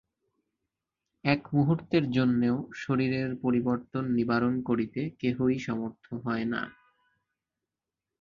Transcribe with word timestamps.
এক 1.23 1.41
মুহূর্তের 1.53 2.05
জন্যও 2.11 2.57
শরীরের 2.73 3.29
পরিবর্তন 3.35 4.03
নিবারণ 4.11 4.53
করিতে 4.61 5.01
কেহই 5.19 5.57
সমর্থ 5.59 6.05
হয় 6.23 6.45
না। 6.45 6.61